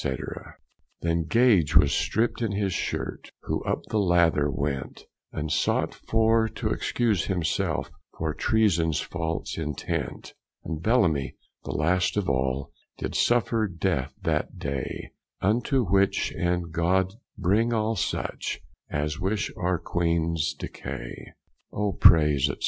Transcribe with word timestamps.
Then 1.01 1.25
Gage 1.25 1.75
was 1.75 1.93
stripped 1.93 2.41
in 2.41 2.53
his 2.53 2.73
shirt, 2.73 3.29
Who 3.43 3.63
up 3.65 3.83
the 3.91 3.99
lather 3.99 4.49
went, 4.49 5.03
And 5.31 5.51
sought 5.51 5.93
for 5.93 6.47
to 6.49 6.69
excuse 6.69 7.25
him 7.25 7.43
selfe 7.43 7.91
Of 8.19 8.37
treasons 8.37 8.99
falce 8.99 9.59
intent. 9.59 10.33
And 10.63 10.81
Bellamie 10.81 11.35
the 11.65 11.73
last 11.73 12.17
of 12.17 12.27
all 12.27 12.71
Did 12.97 13.13
suffer 13.13 13.67
death 13.67 14.15
that 14.23 14.57
daye; 14.57 15.11
Unto 15.39 15.85
which 15.85 16.33
end 16.35 16.71
God 16.71 17.13
bring 17.37 17.71
all 17.71 17.95
such 17.95 18.59
As 18.89 19.19
wish 19.19 19.51
our 19.55 19.77
Queenes 19.77 20.55
decay. 20.57 21.33
O 21.71 21.91
praise, 21.91 22.45
&c. 22.47 22.55